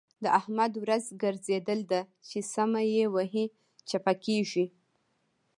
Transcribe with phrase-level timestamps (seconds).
[0.23, 3.45] د احمد ورځ ګرځېدل ده؛ چې سمه يې وهي-
[3.89, 4.65] چپه کېږي.